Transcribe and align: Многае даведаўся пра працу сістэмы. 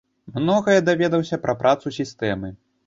Многае 0.37 0.79
даведаўся 0.89 1.41
пра 1.47 1.53
працу 1.61 1.97
сістэмы. 2.01 2.49